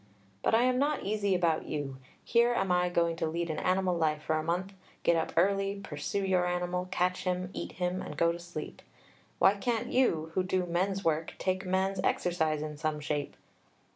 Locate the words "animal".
3.59-3.95, 6.47-6.87